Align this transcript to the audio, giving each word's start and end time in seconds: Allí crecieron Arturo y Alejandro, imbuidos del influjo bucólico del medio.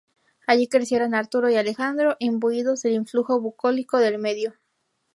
Allí 0.47 0.67
crecieron 0.67 1.13
Arturo 1.13 1.51
y 1.51 1.57
Alejandro, 1.57 2.15
imbuidos 2.17 2.81
del 2.81 2.93
influjo 2.93 3.39
bucólico 3.39 3.99
del 3.99 4.17
medio. 4.17 4.55